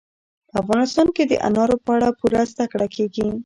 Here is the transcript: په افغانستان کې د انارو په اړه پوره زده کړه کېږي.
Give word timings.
په 0.49 0.53
افغانستان 0.61 1.07
کې 1.15 1.23
د 1.27 1.33
انارو 1.47 1.77
په 1.85 1.91
اړه 1.95 2.09
پوره 2.19 2.41
زده 2.51 2.65
کړه 2.71 2.87
کېږي. 2.95 3.27